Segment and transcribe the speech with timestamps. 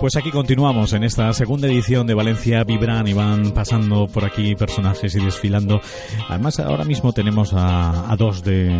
[0.00, 4.54] Pues aquí continuamos en esta segunda edición de Valencia Vibran y van pasando por aquí
[4.54, 5.80] personajes y desfilando.
[6.28, 8.70] Además, ahora mismo tenemos a, dos de,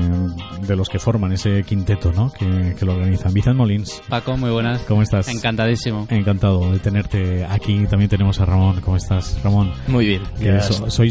[0.69, 2.33] los que forman ese quinteto ¿no?
[2.33, 3.35] que, lo organizan.
[3.35, 4.01] Vicente Molins.
[4.09, 4.81] Paco, muy buenas.
[4.83, 5.27] ¿Cómo estás?
[5.29, 6.07] Encantadísimo.
[6.09, 7.85] Encantado de tenerte aquí.
[7.87, 8.81] También tenemos a Ramón.
[8.81, 9.73] ¿Cómo estás, Ramón?
[9.89, 10.23] Muy bien.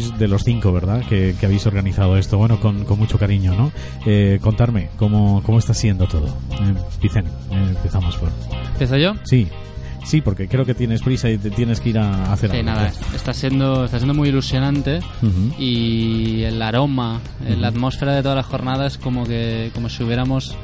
[0.00, 1.02] Sois de los cinco, ¿verdad?
[1.08, 2.38] Que, habéis organizado esto.
[2.38, 3.72] Bueno, con, mucho cariño, ¿no?
[4.06, 6.28] Eh, contarme, ¿cómo, ¿cómo está siendo todo?
[6.28, 8.30] Eh, Vicente, eh, empezamos por...
[8.72, 9.14] ¿Empiezo yo?
[9.24, 9.48] Sí.
[10.04, 12.90] Sí, porque creo que tienes prisa y te tienes que ir a hacer sí, nada,
[13.14, 15.00] está siendo, está siendo muy ilusionante
[15.58, 20.56] y el aroma, la atmósfera de todas las jornadas como que como si hubiéramos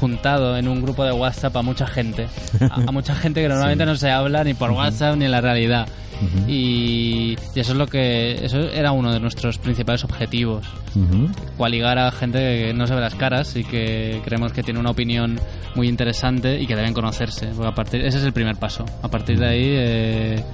[0.00, 2.26] juntado en un grupo de WhatsApp a mucha gente,
[2.70, 5.86] a, mucha gente que normalmente no se habla ni por WhatsApp ni en la realidad.
[6.46, 10.66] Y, eso es lo que eso era uno de nuestros principales objetivos.
[10.94, 11.28] Uh
[11.64, 15.40] a gente que no se ve las caras y que creemos que tiene una opinión
[15.74, 17.46] muy interesante y que deben conocerse.
[17.48, 18.84] Porque a partir ese es el primer paso.
[19.02, 20.44] A partir de ahí eh,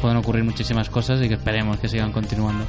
[0.00, 2.64] pueden ocurrir muchísimas cosas y que esperemos que sigan continuando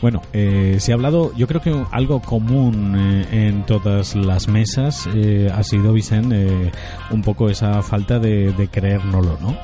[0.00, 5.08] bueno, eh, se ha hablado, yo creo que algo común eh, en todas las mesas
[5.14, 6.72] eh, ha sido, Vicente,
[7.10, 9.56] un poco esa falta de, de creérnoslo, ¿no?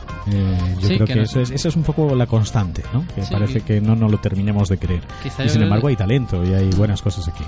[0.81, 3.05] yo creo que, eso, es, eso es un poco la constante, ¿no?
[3.15, 5.03] Que parece que no nos lo terminemos de creer.
[5.45, 7.45] y sin embargo hay talento y hay buenas cosas aquí.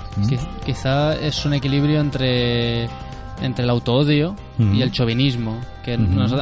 [0.65, 2.87] Quizá es un equilibrio entre
[3.41, 5.59] entre el autoodio y el chauvinismo.
[5.83, 5.97] Que a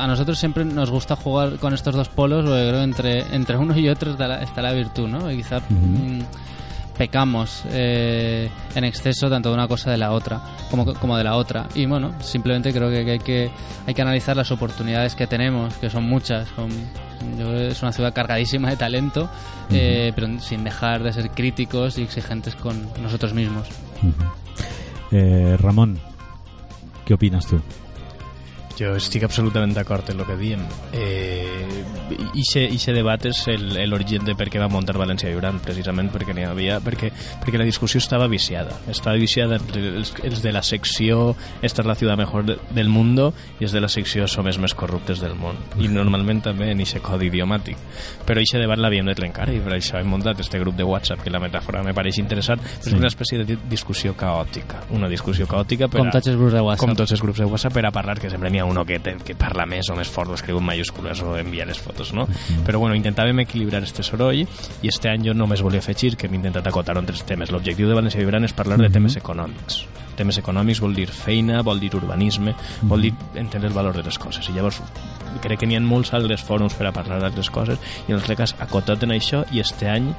[0.07, 3.77] nosotros siempre nos gusta jugar con estos dos polos, porque creo que entre, entre uno
[3.77, 5.29] y otro está la, está la virtud, ¿no?
[5.31, 6.21] Y quizá mm,
[6.97, 11.35] pecamos eh, en exceso tanto de una cosa de la otra como, como de la
[11.35, 11.67] otra.
[11.75, 13.51] Y bueno, simplemente creo que, hay que
[13.85, 16.47] hay que analizar las oportunidades que tenemos, que son muchas.
[17.37, 19.29] es una ciudad cargadísima de talento,
[19.71, 23.67] eh, pero sin dejar de ser críticos y exigentes con nosotros mismos.
[25.11, 25.99] Eh, Ramón,
[27.05, 27.59] ¿Qué opinas tú?
[28.79, 30.61] Jo estic absolutament d'acord en el que diem.
[30.97, 31.83] Eh,
[32.33, 33.43] Ixe debat és
[33.89, 37.67] l'origen de per què va muntar València Vibrant, precisament perquè n'hi havia, perquè, perquè la
[37.67, 38.75] discussió estava viciada.
[38.91, 43.31] Estava viciada entre els, els de la secció Esta és la ciutat mejor del mundo
[43.59, 45.57] i els de la secció Som els més corruptes del món.
[45.79, 47.79] I normalment també en ixe codi idiomàtic.
[48.27, 51.23] Però ixe debat l'havíem de trencar i per això hem muntat este grup de WhatsApp,
[51.23, 52.61] que la metàfora me pareix interessant.
[52.75, 52.91] Sí.
[52.91, 54.83] És una espècie de discussió caòtica.
[54.95, 56.83] Una discussió caòtica per com tots els grups de WhatsApp.
[56.83, 58.99] Com tots els grups de WhatsApp per a parlar, que sempre n'hi ha uno que,
[58.99, 62.27] que parla més o més fort o escriu en mayúscules o envia les fotos, no?
[62.27, 62.65] Mm.
[62.67, 66.35] Però bueno, intentàvem equilibrar este soroll i este any jo només volia afegir que hem
[66.35, 67.51] intentat acotar en tres temes.
[67.55, 69.85] L'objectiu de València Vibrant és parlar de temes econòmics.
[70.17, 72.53] Temes econòmics vol dir feina, vol dir urbanisme,
[72.83, 74.49] vol dir entendre el valor de les coses.
[74.49, 74.81] I llavors
[75.41, 78.37] crec que n'hi ha molts altres fòrums per a parlar d'altres coses i en el
[78.37, 80.11] cas acotat en això i este any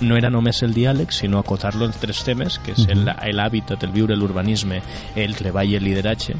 [0.00, 4.16] no era només el diàleg, sinó acotar-lo en tres temes, que és l'hàbitat, el viure,
[4.16, 4.78] l'urbanisme,
[5.18, 6.36] el treball i el lideratge,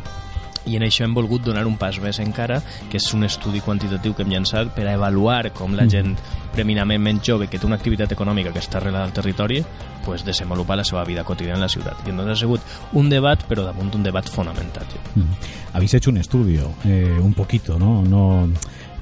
[0.69, 4.15] i en això hem volgut donar un pas més encara, que és un estudi quantitatiu
[4.15, 5.93] que hem llançat per a avaluar com la mm.
[5.95, 6.17] gent
[6.55, 9.63] preminentment jove que té una activitat econòmica que està arrelada al territori
[10.05, 12.01] pues, desenvolupa la seva vida quotidiana en la ciutat.
[12.07, 12.61] I entonces ha sigut
[12.99, 14.87] un debat, però damunt un debat fonamental.
[15.15, 15.55] Mm.
[15.75, 18.03] Habéis hecho un estudio, eh, un poquito, ¿no?
[18.03, 18.49] no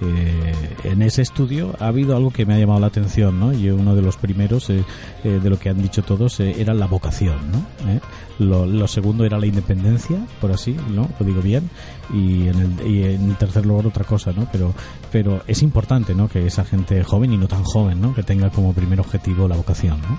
[0.02, 0.52] eh,
[0.84, 3.52] en ese estudio ha habido algo que me ha llamado la atención, ¿no?
[3.52, 4.84] Y uno de los primeros eh,
[5.24, 7.66] eh, de lo que han dicho todos era la vocación, ¿no?
[8.38, 11.08] Lo, segundo era la independencia, por así, ¿no?
[11.18, 11.70] Lo digo bien.
[12.12, 14.46] Y en, el, y en tercer lugar otra cosa, ¿no?
[14.52, 14.74] Pero,
[15.10, 16.28] pero es importante, ¿no?
[16.28, 18.14] Que esa gente joven y no tan joven, ¿no?
[18.14, 20.18] Que tenga como primer objetivo la vocación, ¿no?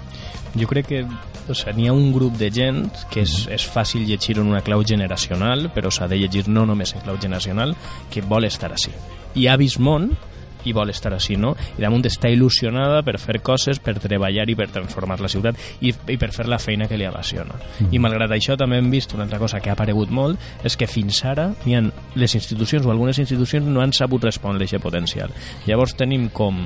[0.60, 1.08] Jo crec que
[1.48, 4.64] o sea, n'hi ha un grup de gent que és, és fàcil llegir en una
[4.66, 7.76] clau generacional, però s'ha de llegir no només en clau generacional,
[8.12, 8.92] que vol estar així
[9.38, 10.12] i ha vist món
[10.68, 11.54] i vol estar així, no?
[11.78, 15.94] I damunt està il·lusionada per fer coses, per treballar i per transformar la ciutat i,
[15.94, 17.56] i per fer la feina que li apassiona.
[17.56, 17.94] Mm.
[17.96, 20.90] I malgrat això també hem vist una altra cosa que ha aparegut molt, és que
[20.90, 21.86] fins ara hi ha
[22.20, 25.34] les institucions o algunes institucions no han sabut respondre a aquest potencial.
[25.70, 26.66] Llavors tenim com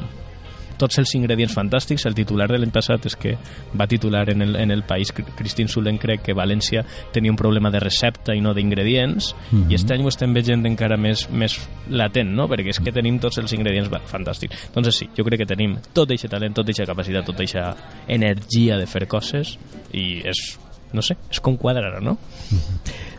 [0.82, 2.08] tots els ingredients fantàstics.
[2.10, 3.36] El titular de l'any passat és que
[3.78, 6.84] va titular en el, en el País Cristín Sulen crec que València
[7.14, 9.72] tenia un problema de recepta i no d'ingredients mm -hmm.
[9.72, 11.60] i aquest any ho estem veient encara més, més
[11.90, 12.48] latent, no?
[12.48, 14.72] perquè és que tenim tots els ingredients fantàstics.
[14.74, 17.76] Doncs sí, jo crec que tenim tot aquest talent, tota aquesta capacitat, tota aquesta
[18.08, 19.58] energia de fer coses
[19.94, 22.18] i és no sé, es con cuadrara, ¿no?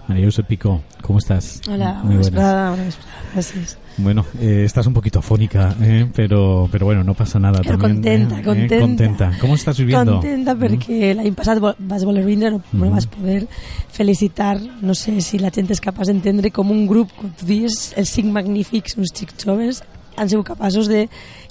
[0.09, 1.61] María José Pico, ¿cómo estás?
[1.71, 2.33] Hola, Muy buenas.
[2.33, 2.99] buenas,
[3.33, 3.79] gracias.
[3.99, 7.61] Bueno, eh, estás un poquito afónica, eh, pero, pero bueno, no pasa nada.
[7.63, 8.81] Pero también, contenta, eh, contenta.
[8.81, 9.33] contenta.
[9.41, 10.15] ¿Cómo estás viviendo?
[10.19, 13.47] Contenta perquè l'any passat vas voler vindre, no, no vas poder
[13.93, 17.93] felicitar, no sé si la gent és capaç d'entendre com un grup, com tu dius,
[17.97, 19.85] els cinc magnífics, uns xics joves,
[20.17, 21.07] han sigut capaços de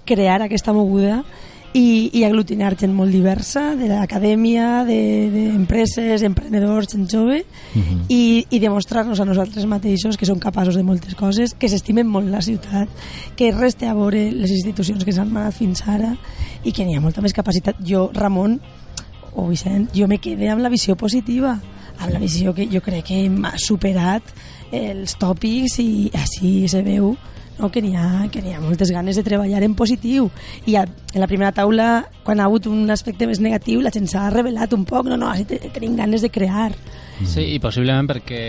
[0.06, 1.22] crear aquesta moguda
[1.74, 8.00] i, i aglutinar gent molt diversa, de l'acadèmia, d'empreses, de, emprenedors, gent jove, uh -huh.
[8.10, 12.28] i, i demostrar-nos a nosaltres mateixos que som capaços de moltes coses, que s'estimen molt
[12.28, 12.90] la ciutat,
[13.36, 16.18] que res té a veure les institucions que s'han manat fins ara
[16.64, 17.76] i que n'hi ha molta més capacitat.
[17.80, 18.60] Jo, Ramon,
[19.34, 21.60] o Vicent, jo me quedé amb la visió positiva,
[22.00, 24.24] amb la visió que jo crec que m'ha superat
[24.72, 27.16] els tòpics i així se veu
[27.62, 30.30] no, que n'hi ha, que ha moltes ganes de treballar en positiu.
[30.66, 34.10] I a, en la primera taula quan ha hagut un aspecte més negatiu la gent
[34.10, 35.08] s'ha revelat un poc.
[35.12, 36.72] No, no, així tenim ganes de crear.
[37.22, 38.42] Sí, i possiblement perquè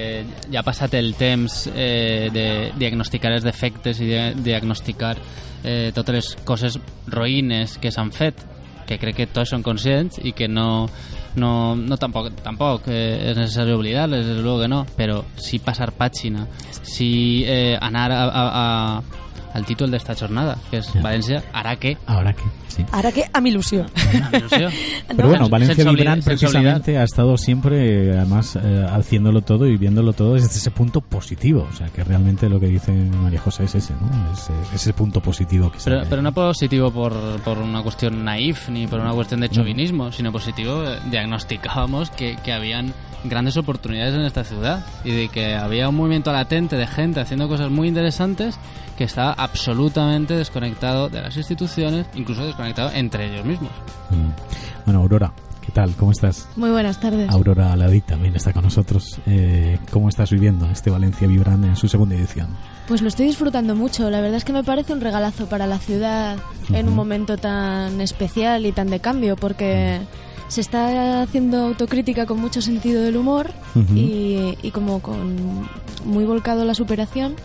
[0.49, 2.47] ja ha passat el temps eh, de
[2.81, 5.17] diagnosticar els defectes i de diagnosticar
[5.63, 6.81] eh, totes les coses
[7.13, 8.41] roïnes que s'han fet
[8.89, 10.89] que crec que tots són conscients i que no,
[11.37, 16.47] no, no tampoc, tampoc eh, és necessari oblidar-les, és que no, però sí passar pàgina,
[16.83, 19.22] sí eh, anar a, a, a,
[19.55, 21.95] al títol d'esta jornada, que és València, ara què?
[22.07, 22.85] Ara què, sí.
[22.93, 23.85] Ara què, amb il·lusió.
[23.85, 24.71] Amb il·lusió.
[25.17, 30.35] Pero bueno, Valencia Vibrant precisamente ha estado siempre, además, eh, haciéndolo todo y viéndolo todo
[30.35, 31.69] desde ese punto positivo.
[31.71, 34.33] O sea, que realmente lo que dice María José es ese, ¿no?
[34.33, 37.13] Es, es ese punto positivo que pero, pero no positivo por,
[37.43, 40.13] por una cuestión naif ni por una cuestión de chauvinismo, no.
[40.13, 42.95] sino positivo, eh, diagnosticábamos que, que habían
[43.25, 47.49] grandes oportunidades en esta ciudad y de que había un movimiento latente de gente haciendo
[47.49, 48.59] cosas muy interesantes
[48.97, 53.73] que está absolutamente desconectado de las instituciones, incluso desconectado entre ellos mismos.
[54.11, 54.85] Mm.
[54.85, 55.95] Bueno, Aurora, ¿qué tal?
[55.97, 56.49] ¿Cómo estás?
[56.57, 57.29] Muy buenas tardes.
[57.29, 59.19] Aurora Aladí también está con nosotros.
[59.27, 62.49] Eh, ¿Cómo estás viviendo este Valencia Vibrante en su segunda edición?
[62.87, 64.11] Pues lo estoy disfrutando mucho.
[64.11, 66.77] La verdad es que me parece un regalazo para la ciudad uh -huh.
[66.79, 70.01] en un momento tan especial y tan de cambio, porque...
[70.01, 73.97] Uh -huh se está haciendo autocrítica con mucho sentido del humor uh -huh.
[73.97, 75.67] y, y, como con
[76.05, 77.37] muy volcado la superación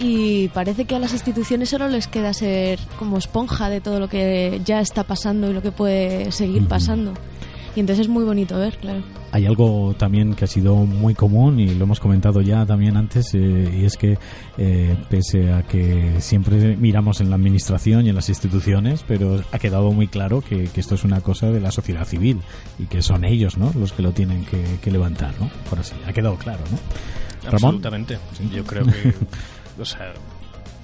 [0.00, 4.08] y parece que a las instituciones solo les queda ser como esponja de todo lo
[4.08, 6.68] que ya está pasando y lo que puede seguir uh -huh.
[6.68, 7.14] pasando.
[7.76, 9.02] Y entonces es muy bonito ver, claro.
[9.30, 13.32] Hay algo también que ha sido muy común y lo hemos comentado ya también antes,
[13.34, 14.18] eh, y es que
[14.58, 19.58] eh, pese a que siempre miramos en la administración y en las instituciones, pero ha
[19.60, 22.40] quedado muy claro que, que esto es una cosa de la sociedad civil
[22.80, 23.72] y que son ellos ¿no?
[23.78, 25.48] los que lo tienen que, que levantar, ¿no?
[25.68, 26.78] Por así, ha quedado claro, ¿no?
[27.44, 27.76] ¿Ramón?
[27.76, 28.18] Absolutamente.
[28.36, 28.50] ¿Sí?
[28.52, 29.14] Yo creo que,
[29.78, 30.12] o sea,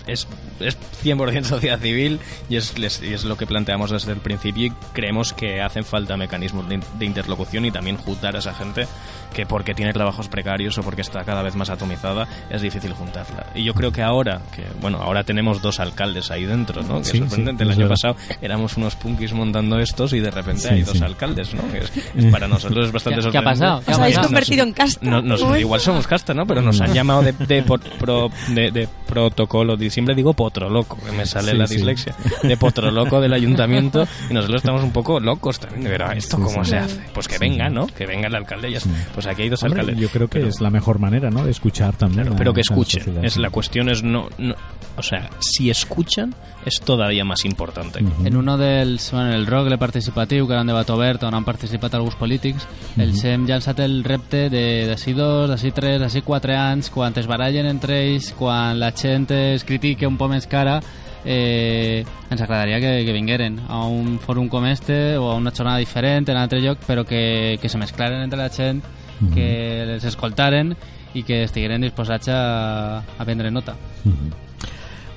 [0.07, 0.27] es,
[0.61, 4.71] es 100% sociedad civil y es, y es lo que planteamos desde el principio y
[4.93, 8.87] creemos que hacen falta mecanismos de, de, interlocución y también juntar a esa gente
[9.35, 13.47] que porque tiene trabajos precarios o porque está cada vez más atomizada es difícil juntarla.
[13.55, 16.99] Y yo creo que ahora, que bueno, ahora tenemos dos alcaldes ahí dentro, ¿no?
[16.99, 17.65] Que sí, es sorprendente.
[17.65, 21.01] Sí, el año pasado éramos unos punkis montando estos y de repente sí, hay dos
[21.03, 21.71] alcaldes, ¿no?
[21.71, 23.33] Que es, es para nosotros es bastante ¿Qué, sorprendente.
[23.33, 23.83] ¿Qué ha pasado?
[23.85, 25.07] ¿Qué Os habéis convertido en casta.
[25.07, 26.47] No, nos, igual somos casta, ¿no?
[26.47, 31.25] Pero nos han llamado de, de, pro, de, de protocolo, siempre digo potroloco, que me
[31.25, 35.85] sale la dislexia, de potroloco del ayuntamiento y nosotros estamos un poco locos también.
[35.85, 37.01] De ver, ¿esto cómo se hace?
[37.15, 37.87] Pues que venga, ¿no?
[37.87, 38.79] Que venga el alcalde ya
[39.15, 40.03] Pues aquí hay dos Hombre, alcaldes.
[40.03, 41.47] Yo creo que pero, es la mejor manera, ¿no?
[41.47, 42.25] De escuchar también.
[42.25, 43.25] Claro, pero que escuchen.
[43.25, 44.55] Es, la cuestión es no, no,
[44.97, 46.35] O sea, si escuchan,
[46.67, 48.03] és todavía más importante.
[48.03, 48.27] Uh -huh.
[48.27, 49.13] En uno dels...
[49.13, 52.69] Bueno, el rogle participatiu, que era un debat obert on han participat alguns polítics, uh
[52.97, 53.03] -huh.
[53.03, 56.91] el SEM ja ha llançat el repte de d'ací dos, d'ací tres, d'ací quatre anys,
[56.91, 60.81] quan es barallen entre ells, quan la gent es critique un poc més cara,
[61.25, 65.79] eh, ens agradaria que, que vingueren a un fòrum com este o a una jornada
[65.79, 69.35] diferent en un altre lloc, però que, que se mesclaren entre la gent, uh -huh.
[69.35, 70.77] que les escoltaren
[71.15, 73.75] i que estigueren disposats a, a prendre nota.
[74.05, 74.46] Uh -huh.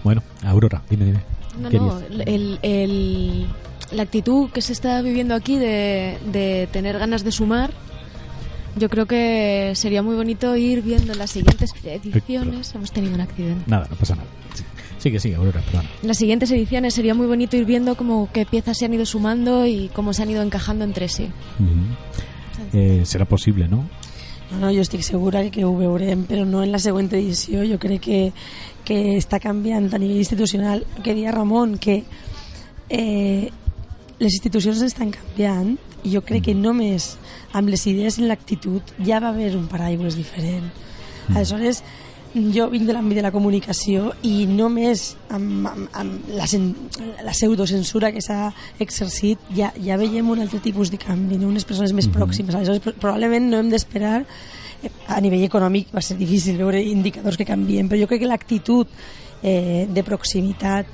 [0.04, 1.20] Bueno, Aurora, dime, dime.
[1.60, 3.48] No, no, el, el,
[3.92, 7.72] la actitud que se está viviendo aquí de, de tener ganas de sumar,
[8.78, 12.74] yo creo que sería muy bonito ir viendo las siguientes ediciones.
[12.76, 13.64] Hemos tenido un accidente.
[13.68, 14.28] Nada, no pasa nada.
[14.54, 14.64] Sí.
[15.00, 15.88] Sigue, sigue, Aurora, perdón.
[16.02, 19.06] En las siguientes ediciones sería muy bonito ir viendo cómo qué piezas se han ido
[19.06, 21.30] sumando y cómo se han ido encajando entre sí.
[21.60, 22.74] Uh -huh.
[22.74, 23.86] eh, serà possible, no?
[24.52, 27.62] No, no, jo estic segura que ho veurem, però no en la següent edició.
[27.70, 28.20] Jo crec que,
[28.86, 30.86] que està canviant a nivell institucional.
[31.06, 32.02] Que dia Ramon, que
[32.90, 33.50] eh,
[34.20, 37.14] les institucions estan canviant i jo crec que només
[37.56, 40.70] amb les idees i l'actitud ja va haver un paraigües diferent.
[40.70, 41.36] Mm.
[41.36, 41.84] Aleshores,
[42.34, 46.46] jo vinc de l'àmbit de la comunicació i només amb, amb, amb la,
[47.26, 51.50] la pseudocensura que s'ha exercit ja, ja veiem un altre tipus de canvi, no?
[51.50, 52.20] unes persones més -hmm.
[52.20, 52.56] pròximes.
[52.56, 54.26] Aleshores, probablement no hem d'esperar
[55.08, 58.88] a nivell econòmic va ser difícil veure indicadors que canvien, però jo crec que l'actitud
[59.42, 60.86] eh, de proximitat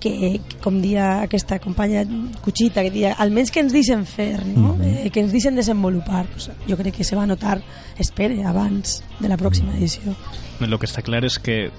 [0.00, 2.06] que, com dia aquesta companya
[2.42, 4.74] Cuchita, que dia, almenys que ens deixen fer, no?
[4.74, 5.06] Mm -hmm.
[5.06, 6.26] eh, que ens deixen desenvolupar.
[6.26, 7.62] Pues, jo crec que se va notar,
[7.98, 10.16] espere, abans de la pròxima edició.
[10.60, 11.70] Lo que está claro es que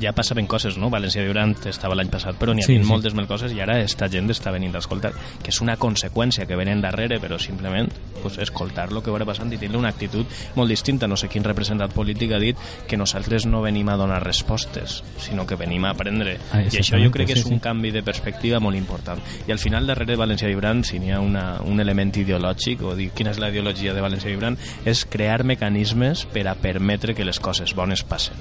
[0.00, 0.90] ja passaven coses, no?
[0.90, 2.90] València Vibrant estava l'any passat, però n'hi Sí, havia sí.
[2.90, 5.12] moltes més coses i ara esta gent està venint a escoltar,
[5.42, 7.88] que és una conseqüència que venen darrere, però simplement
[8.22, 10.26] pues, escoltar lo que va passant i tindre una actitud
[10.56, 11.06] molt distinta.
[11.06, 12.56] No sé quin representant polític ha dit
[12.88, 16.38] que nosaltres no venim a donar respostes, sinó que venim a aprendre.
[16.52, 17.54] Ah, I això jo crec que sí, és sí.
[17.54, 19.20] un canvi de perspectiva molt important.
[19.46, 22.94] I al final, darrere de València Vibrant, si n'hi ha una, un element ideològic, o
[22.98, 27.24] dir quina és la ideologia de València Vibrant, és crear mecanismes per a permetre que
[27.24, 28.36] les coses bones passen.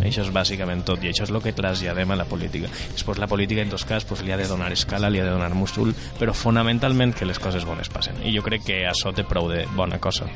[0.00, 2.70] Això és bàsicament tot, i això és el que traslladem a la política.
[2.92, 5.34] Després la política, en tot cas, pues, li ha de donar escala, li ha de
[5.34, 8.20] donar múscul, però fonamentalment que les coses bones passen.
[8.24, 10.26] I jo crec que això té prou de bona cosa.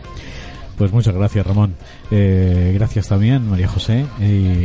[0.81, 1.75] Pues muchas gracias, Ramón.
[2.11, 4.07] Eh, gracias también, María José.
[4.19, 4.25] Y,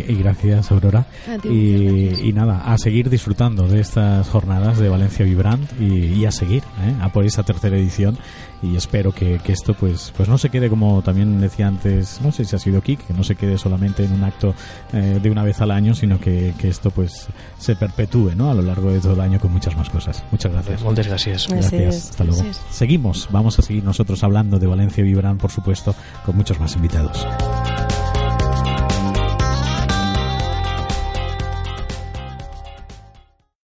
[0.09, 1.07] y gracias, Aurora.
[1.27, 2.27] A ti, y, muchas gracias.
[2.29, 6.63] y nada, a seguir disfrutando de estas jornadas de Valencia Vibrant y, y a seguir,
[6.85, 6.95] ¿eh?
[7.01, 8.17] a por esa tercera edición.
[8.63, 12.31] Y espero que, que esto pues pues no se quede como también decía antes, no
[12.31, 14.55] sé si ha sido Kik, que no se quede solamente en un acto
[14.93, 17.27] eh, de una vez al año, sino que, que esto pues
[17.59, 18.49] se perpetúe ¿no?
[18.49, 20.23] a lo largo de todo el año con muchas más cosas.
[20.31, 20.81] Muchas gracias.
[20.81, 21.47] Gràcies.
[21.47, 21.49] Gràcies.
[21.49, 22.09] Gracias.
[22.11, 22.41] Hasta luego.
[22.41, 22.65] Gracias.
[22.71, 23.27] Seguimos.
[23.31, 25.93] Vamos a seguir nosotros hablando de Valencia Vibrant, por supuesto,
[26.25, 27.25] con muchos más invitados.